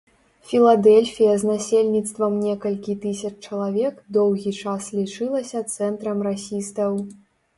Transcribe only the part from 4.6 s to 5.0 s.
час